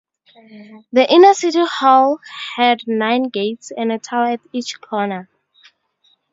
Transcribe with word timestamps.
The 0.91 1.05
Inner 1.13 1.35
city 1.35 1.59
wall 1.79 2.17
had 2.55 2.87
nine 2.87 3.29
gates 3.29 3.69
and 3.69 3.91
a 3.91 3.99
tower 3.99 4.29
at 4.31 4.39
each 4.51 4.81
corner. 4.81 5.29